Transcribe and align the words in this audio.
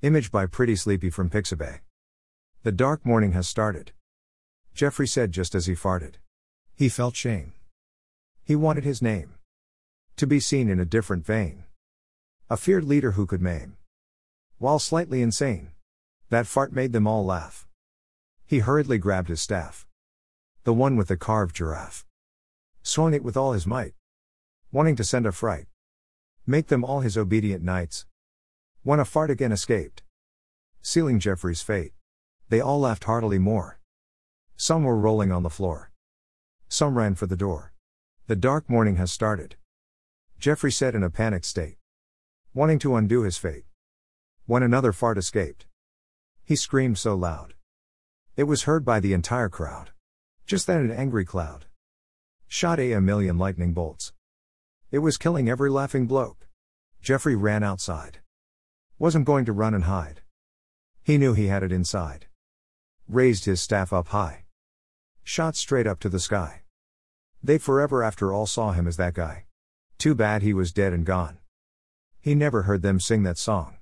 Image 0.00 0.30
by 0.30 0.46
Pretty 0.46 0.76
Sleepy 0.76 1.10
from 1.10 1.28
Pixabay. 1.28 1.80
The 2.62 2.70
dark 2.70 3.04
morning 3.04 3.32
has 3.32 3.48
started. 3.48 3.90
Jeffrey 4.72 5.08
said 5.08 5.32
just 5.32 5.56
as 5.56 5.66
he 5.66 5.74
farted. 5.74 6.18
He 6.76 6.88
felt 6.88 7.16
shame. 7.16 7.54
He 8.44 8.54
wanted 8.54 8.84
his 8.84 9.02
name. 9.02 9.34
To 10.18 10.24
be 10.24 10.38
seen 10.38 10.68
in 10.68 10.78
a 10.78 10.84
different 10.84 11.26
vein. 11.26 11.64
A 12.48 12.56
feared 12.56 12.84
leader 12.84 13.12
who 13.12 13.26
could 13.26 13.42
maim. 13.42 13.76
While 14.58 14.78
slightly 14.78 15.20
insane. 15.20 15.72
That 16.28 16.46
fart 16.46 16.72
made 16.72 16.92
them 16.92 17.08
all 17.08 17.24
laugh. 17.24 17.66
He 18.46 18.60
hurriedly 18.60 18.98
grabbed 18.98 19.28
his 19.28 19.42
staff. 19.42 19.88
The 20.62 20.72
one 20.72 20.94
with 20.94 21.08
the 21.08 21.16
carved 21.16 21.56
giraffe. 21.56 22.06
Swung 22.84 23.14
it 23.14 23.24
with 23.24 23.36
all 23.36 23.52
his 23.52 23.66
might. 23.66 23.94
Wanting 24.70 24.94
to 24.94 25.02
send 25.02 25.26
a 25.26 25.32
fright. 25.32 25.66
Make 26.46 26.68
them 26.68 26.84
all 26.84 27.00
his 27.00 27.18
obedient 27.18 27.64
knights. 27.64 28.06
When 28.88 29.00
a 29.00 29.04
fart 29.04 29.30
again 29.30 29.52
escaped. 29.52 30.02
Sealing 30.80 31.20
Jeffrey's 31.20 31.60
fate. 31.60 31.92
They 32.48 32.58
all 32.58 32.80
laughed 32.80 33.04
heartily 33.04 33.38
more. 33.38 33.80
Some 34.56 34.82
were 34.82 34.96
rolling 34.96 35.30
on 35.30 35.42
the 35.42 35.50
floor. 35.50 35.90
Some 36.70 36.96
ran 36.96 37.14
for 37.14 37.26
the 37.26 37.36
door. 37.36 37.74
The 38.28 38.34
dark 38.34 38.70
morning 38.70 38.96
has 38.96 39.12
started. 39.12 39.56
Jeffrey 40.38 40.72
said 40.72 40.94
in 40.94 41.02
a 41.02 41.10
panicked 41.10 41.44
state. 41.44 41.76
Wanting 42.54 42.78
to 42.78 42.96
undo 42.96 43.24
his 43.24 43.36
fate. 43.36 43.66
When 44.46 44.62
another 44.62 44.94
fart 44.94 45.18
escaped. 45.18 45.66
He 46.42 46.56
screamed 46.56 46.96
so 46.96 47.14
loud. 47.14 47.52
It 48.36 48.44
was 48.44 48.62
heard 48.62 48.86
by 48.86 49.00
the 49.00 49.12
entire 49.12 49.50
crowd. 49.50 49.90
Just 50.46 50.66
then 50.66 50.80
an 50.80 50.90
angry 50.90 51.26
cloud. 51.26 51.66
Shot 52.46 52.80
a, 52.80 52.98
million 53.02 53.36
lightning 53.36 53.74
bolts. 53.74 54.14
It 54.90 55.00
was 55.00 55.18
killing 55.18 55.46
every 55.46 55.68
laughing 55.68 56.06
bloke. 56.06 56.48
Jeffrey 57.02 57.36
ran 57.36 57.62
outside. 57.62 58.20
Wasn't 59.00 59.26
going 59.26 59.44
to 59.44 59.52
run 59.52 59.74
and 59.74 59.84
hide. 59.84 60.22
He 61.04 61.18
knew 61.18 61.32
he 61.32 61.46
had 61.46 61.62
it 61.62 61.70
inside. 61.70 62.26
Raised 63.08 63.44
his 63.44 63.60
staff 63.60 63.92
up 63.92 64.08
high. 64.08 64.44
Shot 65.22 65.54
straight 65.54 65.86
up 65.86 66.00
to 66.00 66.08
the 66.08 66.18
sky. 66.18 66.62
They 67.40 67.58
forever 67.58 68.02
after 68.02 68.32
all 68.32 68.46
saw 68.46 68.72
him 68.72 68.88
as 68.88 68.96
that 68.96 69.14
guy. 69.14 69.46
Too 69.98 70.16
bad 70.16 70.42
he 70.42 70.52
was 70.52 70.72
dead 70.72 70.92
and 70.92 71.06
gone. 71.06 71.38
He 72.20 72.34
never 72.34 72.62
heard 72.62 72.82
them 72.82 72.98
sing 72.98 73.22
that 73.22 73.38
song. 73.38 73.77